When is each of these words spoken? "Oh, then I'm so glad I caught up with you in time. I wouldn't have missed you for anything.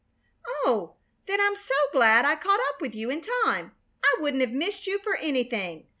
"Oh, 0.65 0.95
then 1.27 1.39
I'm 1.39 1.55
so 1.55 1.75
glad 1.93 2.25
I 2.25 2.35
caught 2.35 2.59
up 2.69 2.81
with 2.81 2.95
you 2.95 3.11
in 3.11 3.21
time. 3.45 3.71
I 4.03 4.15
wouldn't 4.19 4.41
have 4.41 4.49
missed 4.51 4.87
you 4.87 4.97
for 4.97 5.15
anything. 5.15 5.85